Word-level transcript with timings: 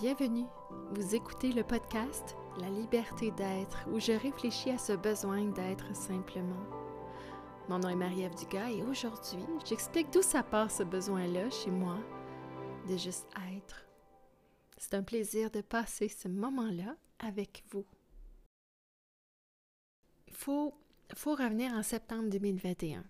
Bienvenue. 0.00 0.46
Vous 0.92 1.14
écoutez 1.14 1.52
le 1.52 1.64
podcast 1.64 2.36
La 2.58 2.70
liberté 2.70 3.30
d'être 3.32 3.86
où 3.90 4.00
je 4.00 4.12
réfléchis 4.12 4.70
à 4.70 4.78
ce 4.78 4.94
besoin 4.94 5.44
d'être 5.50 5.94
simplement. 5.94 6.64
Mon 7.68 7.78
nom 7.78 7.90
est 7.90 7.96
Marie-Ève 7.96 8.34
Dugas 8.34 8.70
et 8.70 8.82
aujourd'hui, 8.82 9.44
j'explique 9.66 10.10
d'où 10.10 10.22
ça 10.22 10.42
part 10.42 10.70
ce 10.70 10.82
besoin-là 10.82 11.50
chez 11.50 11.70
moi 11.70 11.98
de 12.88 12.96
juste 12.96 13.28
être. 13.54 13.84
C'est 14.78 14.94
un 14.94 15.02
plaisir 15.02 15.50
de 15.50 15.60
passer 15.60 16.08
ce 16.08 16.28
moment-là 16.28 16.96
avec 17.18 17.62
vous. 17.70 17.84
Il 20.26 20.34
faut, 20.34 20.72
faut 21.14 21.34
revenir 21.34 21.70
en 21.74 21.82
septembre 21.82 22.30
2021. 22.30 23.04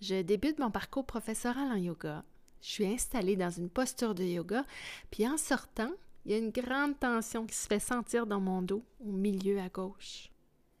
Je 0.00 0.22
débute 0.22 0.58
mon 0.58 0.70
parcours 0.70 1.04
professoral 1.04 1.70
en 1.70 1.76
yoga 1.76 2.24
je 2.60 2.68
suis 2.68 2.86
installée 2.86 3.36
dans 3.36 3.50
une 3.50 3.70
posture 3.70 4.14
de 4.14 4.24
yoga, 4.24 4.64
puis 5.10 5.26
en 5.26 5.36
sortant, 5.36 5.92
il 6.24 6.32
y 6.32 6.34
a 6.34 6.38
une 6.38 6.50
grande 6.50 6.98
tension 6.98 7.46
qui 7.46 7.54
se 7.54 7.66
fait 7.66 7.78
sentir 7.78 8.26
dans 8.26 8.40
mon 8.40 8.62
dos, 8.62 8.82
au 9.00 9.12
milieu 9.12 9.60
à 9.60 9.68
gauche. 9.68 10.30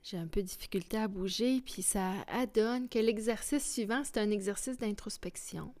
J'ai 0.02 0.18
un 0.18 0.26
peu 0.26 0.42
de 0.42 0.46
difficulté 0.46 0.96
à 0.98 1.08
bouger, 1.08 1.60
puis 1.60 1.82
ça 1.82 2.12
adonne 2.28 2.88
que 2.88 2.98
l'exercice 2.98 3.72
suivant, 3.72 4.02
c'est 4.04 4.18
un 4.18 4.30
exercice 4.30 4.78
d'introspection, 4.78 5.74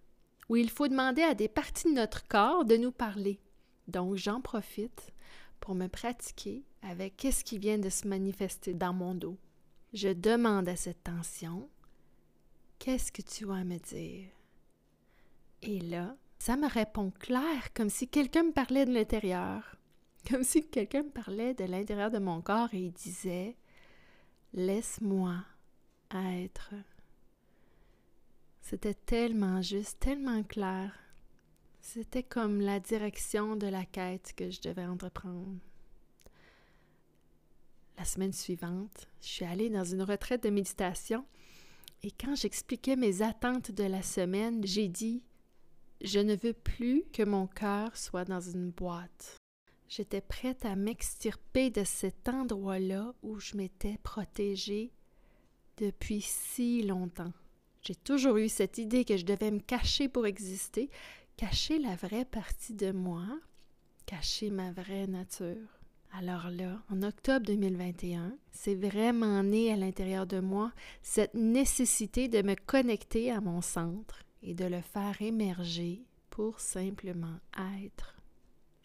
où 0.48 0.56
il 0.56 0.70
faut 0.70 0.88
demander 0.88 1.22
à 1.22 1.34
des 1.34 1.48
parties 1.48 1.88
de 1.88 1.94
notre 1.94 2.26
corps 2.26 2.64
de 2.64 2.76
nous 2.76 2.92
parler. 2.92 3.38
Donc 3.88 4.16
j'en 4.16 4.40
profite 4.40 5.12
pour 5.60 5.74
me 5.74 5.86
pratiquer 5.88 6.64
avec 6.82 7.16
qu'est-ce 7.16 7.44
qui 7.44 7.58
vient 7.58 7.78
de 7.78 7.88
se 7.88 8.06
manifester 8.06 8.74
dans 8.74 8.92
mon 8.92 9.14
dos. 9.14 9.36
Je 9.92 10.08
demande 10.08 10.68
à 10.68 10.76
cette 10.76 11.04
tension, 11.04 11.68
qu'est-ce 12.78 13.10
que 13.12 13.22
tu 13.22 13.50
as 13.50 13.54
à 13.54 13.64
me 13.64 13.78
dire? 13.78 14.28
Et 15.62 15.80
là, 15.80 16.16
ça 16.38 16.56
me 16.56 16.68
répond 16.68 17.10
clair, 17.10 17.72
comme 17.74 17.90
si 17.90 18.08
quelqu'un 18.08 18.44
me 18.44 18.52
parlait 18.52 18.84
de 18.84 18.92
l'intérieur, 18.92 19.76
comme 20.30 20.42
si 20.42 20.68
quelqu'un 20.68 21.02
me 21.02 21.10
parlait 21.10 21.54
de 21.54 21.64
l'intérieur 21.64 22.10
de 22.10 22.18
mon 22.18 22.40
corps 22.42 22.72
et 22.72 22.78
il 22.78 22.92
disait 22.92 23.56
Laisse-moi 24.52 25.44
être. 26.14 26.72
C'était 28.60 28.94
tellement 28.94 29.60
juste, 29.60 30.00
tellement 30.00 30.42
clair. 30.42 30.92
C'était 31.80 32.22
comme 32.22 32.60
la 32.60 32.80
direction 32.80 33.54
de 33.54 33.66
la 33.66 33.84
quête 33.84 34.32
que 34.36 34.50
je 34.50 34.60
devais 34.60 34.86
entreprendre. 34.86 35.60
La 37.96 38.04
semaine 38.04 38.32
suivante, 38.32 39.08
je 39.20 39.28
suis 39.28 39.44
allée 39.44 39.70
dans 39.70 39.84
une 39.84 40.02
retraite 40.02 40.42
de 40.42 40.50
méditation 40.50 41.24
et 42.02 42.10
quand 42.10 42.34
j'expliquais 42.34 42.96
mes 42.96 43.22
attentes 43.22 43.70
de 43.70 43.84
la 43.84 44.02
semaine, 44.02 44.66
j'ai 44.66 44.88
dit 44.88 45.22
je 46.02 46.18
ne 46.18 46.36
veux 46.36 46.52
plus 46.52 47.04
que 47.12 47.22
mon 47.22 47.46
cœur 47.46 47.96
soit 47.96 48.24
dans 48.24 48.40
une 48.40 48.70
boîte. 48.70 49.36
J'étais 49.88 50.20
prête 50.20 50.64
à 50.64 50.76
m'extirper 50.76 51.70
de 51.70 51.84
cet 51.84 52.28
endroit-là 52.28 53.14
où 53.22 53.38
je 53.38 53.56
m'étais 53.56 53.98
protégée 54.02 54.90
depuis 55.76 56.20
si 56.20 56.82
longtemps. 56.82 57.32
J'ai 57.82 57.94
toujours 57.94 58.36
eu 58.36 58.48
cette 58.48 58.78
idée 58.78 59.04
que 59.04 59.16
je 59.16 59.24
devais 59.24 59.50
me 59.50 59.60
cacher 59.60 60.08
pour 60.08 60.26
exister, 60.26 60.90
cacher 61.36 61.78
la 61.78 61.94
vraie 61.94 62.24
partie 62.24 62.74
de 62.74 62.90
moi, 62.90 63.24
cacher 64.06 64.50
ma 64.50 64.72
vraie 64.72 65.06
nature. 65.06 65.68
Alors 66.12 66.50
là, 66.50 66.82
en 66.90 67.02
octobre 67.02 67.46
2021, 67.46 68.36
c'est 68.50 68.74
vraiment 68.74 69.42
né 69.42 69.72
à 69.72 69.76
l'intérieur 69.76 70.26
de 70.26 70.40
moi 70.40 70.72
cette 71.02 71.34
nécessité 71.34 72.28
de 72.28 72.42
me 72.42 72.54
connecter 72.54 73.30
à 73.30 73.40
mon 73.40 73.60
centre, 73.60 74.25
et 74.46 74.54
de 74.54 74.64
le 74.64 74.80
faire 74.80 75.20
émerger 75.20 76.06
pour 76.30 76.60
simplement 76.60 77.40
être. 77.82 78.14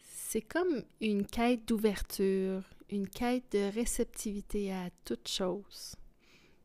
C'est 0.02 0.42
comme 0.42 0.82
une 1.00 1.24
quête 1.24 1.68
d'ouverture, 1.68 2.62
une 2.90 3.08
quête 3.08 3.52
de 3.52 3.72
réceptivité 3.72 4.72
à 4.72 4.90
toute 5.04 5.28
chose. 5.28 5.94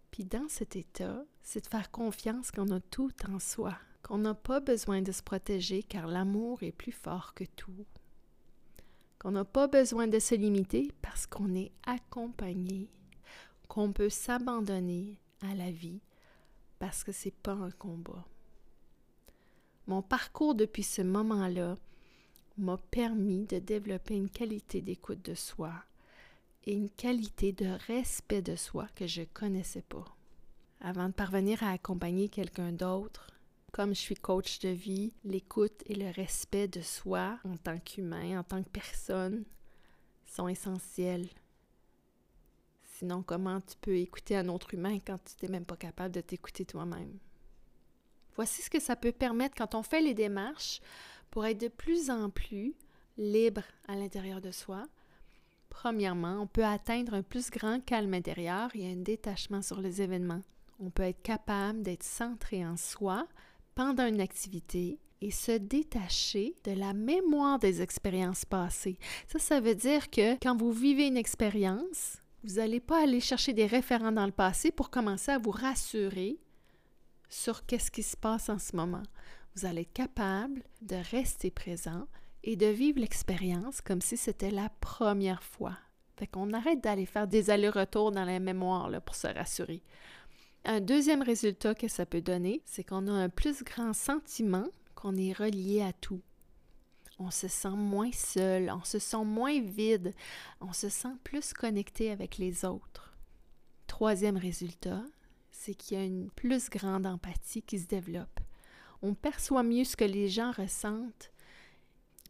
Puis 0.09 0.25
dans 0.25 0.47
cet 0.49 0.75
état, 0.75 1.23
c'est 1.43 1.65
de 1.65 1.69
faire 1.69 1.91
confiance 1.91 2.49
qu'on 2.49 2.71
a 2.71 2.79
tout 2.79 3.11
en 3.29 3.39
soi, 3.39 3.77
qu'on 4.01 4.17
n'a 4.17 4.33
pas 4.33 4.59
besoin 4.59 5.01
de 5.01 5.11
se 5.11 5.21
protéger 5.21 5.83
car 5.83 6.07
l'amour 6.07 6.63
est 6.63 6.71
plus 6.71 6.91
fort 6.91 7.33
que 7.35 7.43
tout, 7.43 7.85
qu'on 9.19 9.31
n'a 9.31 9.45
pas 9.45 9.67
besoin 9.67 10.07
de 10.07 10.17
se 10.17 10.33
limiter 10.33 10.91
parce 11.03 11.27
qu'on 11.27 11.53
est 11.53 11.71
accompagné, 11.85 12.89
qu'on 13.67 13.93
peut 13.93 14.09
s'abandonner 14.09 15.19
à 15.41 15.53
la 15.53 15.71
vie 15.71 16.01
parce 16.79 17.03
que 17.03 17.11
c'est 17.11 17.35
pas 17.35 17.53
un 17.53 17.71
combat. 17.71 18.25
Mon 19.87 20.01
parcours 20.01 20.53
depuis 20.53 20.83
ce 20.83 21.01
moment-là 21.01 21.77
m'a 22.57 22.77
permis 22.91 23.45
de 23.45 23.59
développer 23.59 24.15
une 24.15 24.29
qualité 24.29 24.81
d'écoute 24.81 25.23
de 25.23 25.33
soi 25.33 25.71
et 26.65 26.73
une 26.73 26.89
qualité 26.89 27.53
de 27.53 27.67
respect 27.87 28.41
de 28.41 28.57
soi 28.57 28.89
que 28.95 29.07
je 29.07 29.21
ne 29.21 29.25
connaissais 29.27 29.83
pas. 29.83 30.05
Avant 30.81 31.07
de 31.07 31.13
parvenir 31.13 31.63
à 31.63 31.71
accompagner 31.71 32.27
quelqu'un 32.27 32.73
d'autre, 32.73 33.31
comme 33.71 33.95
je 33.95 34.01
suis 34.01 34.15
coach 34.15 34.59
de 34.59 34.69
vie, 34.69 35.13
l'écoute 35.23 35.81
et 35.85 35.95
le 35.95 36.09
respect 36.11 36.67
de 36.67 36.81
soi 36.81 37.39
en 37.45 37.55
tant 37.55 37.79
qu'humain, 37.79 38.39
en 38.39 38.43
tant 38.43 38.61
que 38.61 38.69
personne, 38.69 39.45
sont 40.25 40.49
essentiels. 40.49 41.29
Sinon, 42.83 43.23
comment 43.23 43.61
tu 43.61 43.77
peux 43.79 43.95
écouter 43.95 44.35
un 44.35 44.49
autre 44.49 44.73
humain 44.73 44.99
quand 44.99 45.19
tu 45.23 45.45
n'es 45.45 45.51
même 45.51 45.65
pas 45.65 45.77
capable 45.77 46.13
de 46.13 46.21
t'écouter 46.21 46.65
toi-même? 46.65 47.17
Voici 48.37 48.61
ce 48.61 48.69
que 48.69 48.79
ça 48.79 48.95
peut 48.95 49.11
permettre 49.11 49.55
quand 49.57 49.75
on 49.75 49.83
fait 49.83 50.01
les 50.01 50.13
démarches 50.13 50.79
pour 51.31 51.45
être 51.45 51.59
de 51.59 51.67
plus 51.67 52.09
en 52.09 52.29
plus 52.29 52.75
libre 53.17 53.63
à 53.87 53.95
l'intérieur 53.95 54.41
de 54.41 54.51
soi. 54.51 54.83
Premièrement, 55.69 56.39
on 56.41 56.47
peut 56.47 56.63
atteindre 56.63 57.15
un 57.15 57.23
plus 57.23 57.49
grand 57.49 57.83
calme 57.83 58.13
intérieur 58.13 58.69
et 58.75 58.91
un 58.91 58.95
détachement 58.95 59.61
sur 59.61 59.81
les 59.81 60.01
événements. 60.01 60.41
On 60.79 60.91
peut 60.91 61.03
être 61.03 61.21
capable 61.23 61.81
d'être 61.81 62.03
centré 62.03 62.65
en 62.65 62.77
soi 62.77 63.27
pendant 63.73 64.05
une 64.05 64.21
activité 64.21 64.99
et 65.21 65.31
se 65.31 65.51
détacher 65.51 66.53
de 66.63 66.71
la 66.71 66.93
mémoire 66.93 67.57
des 67.57 67.81
expériences 67.81 68.45
passées. 68.45 68.99
Ça, 69.27 69.39
ça 69.39 69.59
veut 69.59 69.75
dire 69.75 70.11
que 70.11 70.35
quand 70.35 70.55
vous 70.55 70.71
vivez 70.71 71.07
une 71.07 71.17
expérience, 71.17 72.17
vous 72.43 72.55
n'allez 72.55 72.79
pas 72.79 73.01
aller 73.01 73.19
chercher 73.19 73.53
des 73.53 73.65
référents 73.65 74.11
dans 74.11 74.27
le 74.27 74.31
passé 74.31 74.71
pour 74.71 74.91
commencer 74.91 75.31
à 75.31 75.39
vous 75.39 75.51
rassurer 75.51 76.37
sur 77.29 77.65
qu'est-ce 77.65 77.91
qui 77.91 78.03
se 78.03 78.17
passe 78.17 78.49
en 78.49 78.59
ce 78.59 78.75
moment. 78.75 79.03
Vous 79.55 79.65
allez 79.65 79.81
être 79.81 79.93
capable 79.93 80.63
de 80.81 80.97
rester 81.11 81.51
présent 81.51 82.07
et 82.43 82.55
de 82.55 82.67
vivre 82.67 82.99
l'expérience 82.99 83.81
comme 83.81 84.01
si 84.01 84.17
c'était 84.17 84.51
la 84.51 84.69
première 84.81 85.43
fois. 85.43 85.77
Fait 86.17 86.27
qu'on 86.27 86.53
arrête 86.53 86.81
d'aller 86.83 87.05
faire 87.05 87.27
des 87.27 87.49
allers-retours 87.49 88.11
dans 88.11 88.25
la 88.25 88.39
mémoire 88.39 88.89
là, 88.89 89.01
pour 89.01 89.15
se 89.15 89.27
rassurer. 89.27 89.83
Un 90.65 90.81
deuxième 90.81 91.21
résultat 91.21 91.75
que 91.75 91.87
ça 91.87 92.05
peut 92.05 92.21
donner, 92.21 92.61
c'est 92.65 92.83
qu'on 92.83 93.07
a 93.07 93.11
un 93.11 93.29
plus 93.29 93.63
grand 93.63 93.93
sentiment 93.93 94.67
qu'on 94.95 95.15
est 95.15 95.33
relié 95.33 95.81
à 95.81 95.93
tout. 95.93 96.21
On 97.19 97.31
se 97.31 97.47
sent 97.47 97.75
moins 97.75 98.11
seul, 98.11 98.71
on 98.71 98.83
se 98.83 98.99
sent 98.99 99.23
moins 99.23 99.59
vide, 99.61 100.13
on 100.61 100.73
se 100.73 100.89
sent 100.89 101.13
plus 101.23 101.53
connecté 101.53 102.11
avec 102.11 102.37
les 102.37 102.65
autres. 102.65 103.15
Troisième 103.87 104.37
résultat, 104.37 105.03
c'est 105.57 105.73
qu'il 105.73 105.97
y 105.97 106.01
a 106.01 106.03
une 106.03 106.29
plus 106.29 106.69
grande 106.69 107.07
empathie 107.07 107.63
qui 107.63 107.79
se 107.79 107.87
développe. 107.87 108.39
On 109.01 109.15
perçoit 109.15 109.63
mieux 109.63 109.83
ce 109.83 109.97
que 109.97 110.05
les 110.05 110.29
gens 110.29 110.51
ressentent 110.51 111.31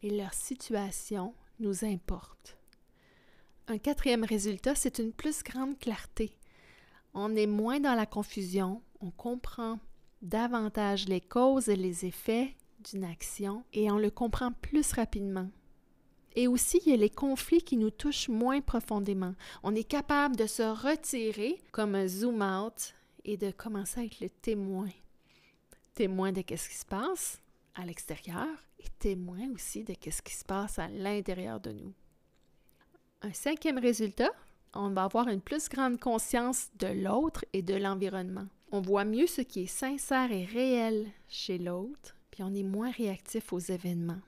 et 0.02 0.10
leur 0.10 0.32
situation 0.32 1.34
nous 1.60 1.84
importe. 1.84 2.56
Un 3.68 3.78
quatrième 3.78 4.24
résultat, 4.24 4.74
c'est 4.74 4.98
une 4.98 5.12
plus 5.12 5.42
grande 5.42 5.78
clarté. 5.78 6.36
On 7.12 7.36
est 7.36 7.46
moins 7.46 7.80
dans 7.80 7.94
la 7.94 8.06
confusion, 8.06 8.82
on 9.00 9.10
comprend 9.10 9.78
davantage 10.22 11.06
les 11.06 11.20
causes 11.20 11.68
et 11.68 11.76
les 11.76 12.06
effets 12.06 12.56
d'une 12.90 13.04
action 13.04 13.62
et 13.72 13.90
on 13.90 13.98
le 13.98 14.10
comprend 14.10 14.52
plus 14.52 14.92
rapidement. 14.92 15.50
Et 16.34 16.48
aussi, 16.48 16.80
il 16.86 16.90
y 16.90 16.94
a 16.94 16.96
les 16.96 17.10
conflits 17.10 17.62
qui 17.62 17.76
nous 17.76 17.90
touchent 17.90 18.28
moins 18.28 18.60
profondément. 18.60 19.34
On 19.62 19.74
est 19.74 19.84
capable 19.84 20.36
de 20.36 20.46
se 20.46 20.62
retirer 20.62 21.60
comme 21.72 21.94
un 21.94 22.06
zoom 22.06 22.42
out 22.42 22.94
et 23.24 23.36
de 23.36 23.50
commencer 23.50 24.00
à 24.00 24.04
être 24.04 24.20
le 24.20 24.30
témoin. 24.30 24.88
Témoin 25.94 26.32
de 26.32 26.40
ce 26.40 26.68
qui 26.68 26.76
se 26.76 26.86
passe 26.86 27.40
à 27.74 27.84
l'extérieur 27.84 28.48
et 28.78 28.88
témoin 28.98 29.50
aussi 29.54 29.84
de 29.84 29.94
ce 29.94 30.22
qui 30.22 30.34
se 30.34 30.44
passe 30.44 30.78
à 30.78 30.88
l'intérieur 30.88 31.60
de 31.60 31.72
nous. 31.72 31.92
Un 33.22 33.32
cinquième 33.32 33.78
résultat, 33.78 34.30
on 34.74 34.90
va 34.90 35.04
avoir 35.04 35.28
une 35.28 35.40
plus 35.40 35.68
grande 35.68 35.98
conscience 35.98 36.68
de 36.78 36.86
l'autre 36.86 37.44
et 37.52 37.62
de 37.62 37.74
l'environnement. 37.74 38.46
On 38.70 38.80
voit 38.80 39.04
mieux 39.04 39.26
ce 39.26 39.40
qui 39.40 39.62
est 39.62 39.66
sincère 39.66 40.30
et 40.30 40.44
réel 40.44 41.08
chez 41.28 41.58
l'autre, 41.58 42.14
puis 42.30 42.42
on 42.42 42.54
est 42.54 42.62
moins 42.62 42.90
réactif 42.90 43.52
aux 43.52 43.58
événements. 43.58 44.20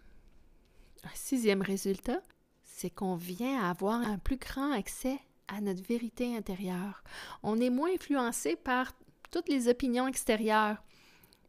Un 1.05 1.15
sixième 1.15 1.63
résultat, 1.63 2.21
c'est 2.65 2.91
qu'on 2.91 3.15
vient 3.15 3.63
à 3.63 3.71
avoir 3.71 4.01
un 4.01 4.19
plus 4.19 4.39
grand 4.39 4.73
accès 4.73 5.19
à 5.51 5.61
notre 5.61 5.83
vérité 5.83 6.37
intérieure. 6.37 7.03
On 7.43 7.61
est 7.61 7.71
moins 7.71 7.93
influencé 7.93 8.57
par 8.57 8.93
toutes 9.31 9.49
les 9.49 9.69
opinions 9.69 10.07
extérieures. 10.07 10.83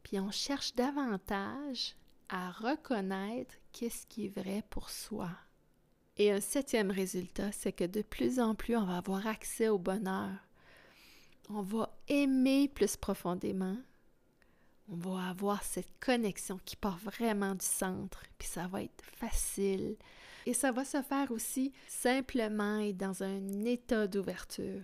Puis 0.03 0.19
on 0.19 0.31
cherche 0.31 0.75
davantage 0.75 1.95
à 2.29 2.51
reconnaître 2.51 3.55
qu'est-ce 3.71 4.07
qui 4.07 4.25
est 4.25 4.39
vrai 4.39 4.63
pour 4.69 4.89
soi. 4.89 5.29
Et 6.17 6.31
un 6.31 6.41
septième 6.41 6.91
résultat, 6.91 7.51
c'est 7.51 7.71
que 7.71 7.83
de 7.83 8.01
plus 8.01 8.39
en 8.39 8.55
plus, 8.55 8.75
on 8.75 8.85
va 8.85 8.97
avoir 8.97 9.27
accès 9.27 9.69
au 9.69 9.77
bonheur. 9.77 10.31
On 11.49 11.61
va 11.61 11.95
aimer 12.07 12.67
plus 12.67 12.97
profondément. 12.97 13.77
On 14.89 14.95
va 14.95 15.29
avoir 15.29 15.63
cette 15.63 15.99
connexion 15.99 16.59
qui 16.65 16.75
part 16.75 16.97
vraiment 16.97 17.55
du 17.55 17.65
centre, 17.65 18.23
puis 18.37 18.47
ça 18.47 18.67
va 18.67 18.83
être 18.83 19.03
facile. 19.03 19.95
Et 20.45 20.53
ça 20.53 20.71
va 20.71 20.85
se 20.85 21.01
faire 21.01 21.31
aussi 21.31 21.71
simplement 21.87 22.79
et 22.79 22.93
dans 22.93 23.23
un 23.23 23.65
état 23.65 24.07
d'ouverture. 24.07 24.81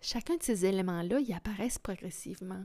Chacun 0.00 0.36
de 0.36 0.42
ces 0.42 0.64
éléments-là, 0.64 1.20
ils 1.20 1.32
apparaissent 1.32 1.78
progressivement. 1.78 2.64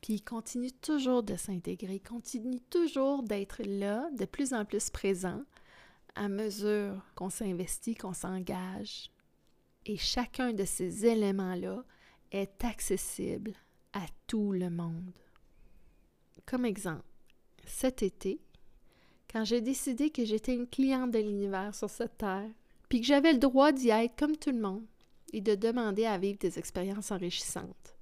Puis 0.00 0.14
ils 0.14 0.24
continuent 0.24 0.80
toujours 0.80 1.22
de 1.22 1.36
s'intégrer, 1.36 2.00
continuent 2.00 2.64
toujours 2.70 3.22
d'être 3.22 3.62
là, 3.62 4.08
de 4.18 4.24
plus 4.24 4.54
en 4.54 4.64
plus 4.64 4.88
présents, 4.88 5.44
à 6.14 6.28
mesure 6.28 7.04
qu'on 7.14 7.30
s'investit, 7.30 7.94
qu'on 7.94 8.14
s'engage. 8.14 9.10
Et 9.86 9.96
chacun 9.96 10.52
de 10.52 10.64
ces 10.64 11.06
éléments-là 11.06 11.84
est 12.32 12.64
accessible 12.64 13.52
à 13.92 14.06
tout 14.26 14.52
le 14.52 14.70
monde. 14.70 15.12
Comme 16.46 16.64
exemple, 16.64 17.04
cet 17.66 18.02
été, 18.02 18.40
quand 19.30 19.44
j'ai 19.44 19.60
décidé 19.60 20.10
que 20.10 20.24
j'étais 20.24 20.54
une 20.54 20.66
cliente 20.66 21.12
de 21.12 21.18
l'univers 21.18 21.74
sur 21.74 21.88
cette 21.88 22.18
terre, 22.18 22.50
puis 22.88 23.00
que 23.00 23.06
j'avais 23.06 23.32
le 23.32 23.38
droit 23.38 23.72
d'y 23.72 23.90
être 23.90 24.16
comme 24.16 24.36
tout 24.36 24.50
le 24.50 24.60
monde 24.60 24.84
et 25.32 25.40
de 25.40 25.54
demander 25.54 26.06
à 26.06 26.18
vivre 26.18 26.38
des 26.38 26.58
expériences 26.58 27.12
enrichissantes. 27.12 27.94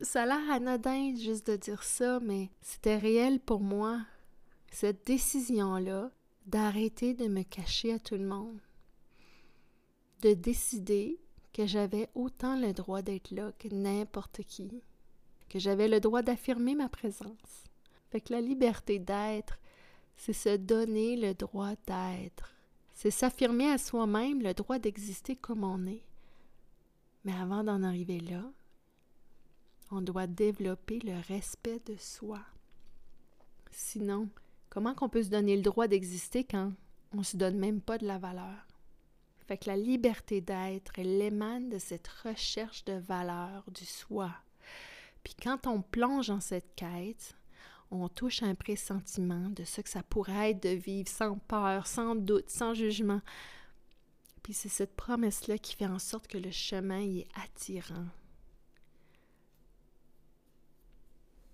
Ça 0.00 0.22
a 0.22 0.26
l'air 0.26 0.50
anodin 0.50 1.14
juste 1.14 1.46
de 1.46 1.56
dire 1.56 1.82
ça, 1.82 2.18
mais 2.20 2.48
c'était 2.62 2.96
réel 2.96 3.38
pour 3.38 3.60
moi, 3.60 4.00
cette 4.70 5.06
décision-là 5.06 6.10
d'arrêter 6.46 7.14
de 7.14 7.28
me 7.28 7.42
cacher 7.42 7.92
à 7.92 7.98
tout 7.98 8.16
le 8.16 8.26
monde, 8.26 8.58
de 10.22 10.32
décider 10.32 11.20
que 11.52 11.66
j'avais 11.66 12.08
autant 12.14 12.56
le 12.56 12.72
droit 12.72 13.02
d'être 13.02 13.30
là 13.30 13.52
que 13.58 13.68
n'importe 13.68 14.42
qui, 14.44 14.82
que 15.48 15.58
j'avais 15.58 15.88
le 15.88 16.00
droit 16.00 16.22
d'affirmer 16.22 16.74
ma 16.74 16.88
présence. 16.88 17.64
Que 18.10 18.32
la 18.32 18.42
liberté 18.42 18.98
d'être, 18.98 19.58
c'est 20.24 20.32
se 20.32 20.56
donner 20.56 21.16
le 21.16 21.34
droit 21.34 21.74
d'être. 21.84 22.54
C'est 22.94 23.10
s'affirmer 23.10 23.68
à 23.72 23.76
soi-même 23.76 24.40
le 24.40 24.54
droit 24.54 24.78
d'exister 24.78 25.34
comme 25.34 25.64
on 25.64 25.84
est. 25.84 26.04
Mais 27.24 27.32
avant 27.32 27.64
d'en 27.64 27.82
arriver 27.82 28.20
là, 28.20 28.44
on 29.90 30.00
doit 30.00 30.28
développer 30.28 31.00
le 31.00 31.18
respect 31.26 31.80
de 31.86 31.96
soi. 31.96 32.38
Sinon, 33.72 34.28
comment 34.70 34.94
qu'on 34.94 35.08
peut 35.08 35.24
se 35.24 35.28
donner 35.28 35.56
le 35.56 35.62
droit 35.62 35.88
d'exister 35.88 36.44
quand 36.44 36.72
on 37.12 37.18
ne 37.18 37.24
se 37.24 37.36
donne 37.36 37.58
même 37.58 37.80
pas 37.80 37.98
de 37.98 38.06
la 38.06 38.18
valeur? 38.18 38.68
Fait 39.48 39.58
que 39.58 39.68
la 39.68 39.76
liberté 39.76 40.40
d'être, 40.40 41.00
elle 41.00 41.20
émane 41.20 41.68
de 41.68 41.78
cette 41.78 42.06
recherche 42.06 42.84
de 42.84 42.92
valeur 42.92 43.64
du 43.72 43.84
soi. 43.84 44.30
Puis 45.24 45.34
quand 45.34 45.66
on 45.66 45.82
plonge 45.82 46.28
dans 46.28 46.38
cette 46.38 46.76
quête, 46.76 47.36
on 47.92 48.08
touche 48.08 48.42
un 48.42 48.54
pressentiment 48.54 49.50
de 49.50 49.64
ce 49.64 49.80
que 49.80 49.88
ça 49.88 50.02
pourrait 50.02 50.50
être 50.50 50.62
de 50.62 50.70
vivre 50.70 51.08
sans 51.08 51.36
peur, 51.36 51.86
sans 51.86 52.14
doute, 52.14 52.48
sans 52.48 52.74
jugement. 52.74 53.20
Puis 54.42 54.54
c'est 54.54 54.68
cette 54.68 54.96
promesse-là 54.96 55.58
qui 55.58 55.76
fait 55.76 55.86
en 55.86 55.98
sorte 55.98 56.26
que 56.26 56.38
le 56.38 56.50
chemin 56.50 57.00
est 57.00 57.28
attirant. 57.44 58.06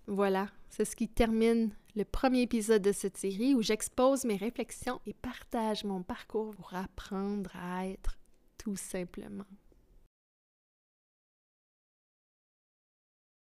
Voilà, 0.06 0.48
c'est 0.70 0.86
ce 0.86 0.96
qui 0.96 1.08
termine 1.08 1.70
le 1.94 2.04
premier 2.04 2.42
épisode 2.42 2.80
de 2.80 2.92
cette 2.92 3.18
série 3.18 3.54
où 3.54 3.60
j'expose 3.60 4.24
mes 4.24 4.36
réflexions 4.36 5.00
et 5.04 5.12
partage 5.12 5.84
mon 5.84 6.02
parcours 6.02 6.54
pour 6.54 6.72
apprendre 6.72 7.50
à 7.54 7.86
être 7.86 8.16
tout 8.56 8.76
simplement. 8.76 9.44